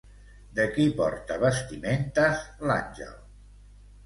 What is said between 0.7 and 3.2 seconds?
qui porta vestimentes l'àngel?